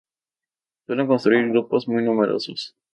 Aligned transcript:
Suelen 0.87 1.05
constituir 1.05 1.49
grupos 1.51 1.87
muy 1.87 2.01
numerosos. 2.03 2.73